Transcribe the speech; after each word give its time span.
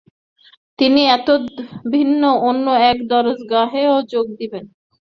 তিনি 0.79 1.01
এতদ্ভিন্ন 1.09 2.21
অন্য 2.49 2.65
এক 2.89 2.97
দরসগাহে 3.11 3.83
ও 3.87 4.07
যোগ 4.11 4.25
দিতেন। 4.39 4.65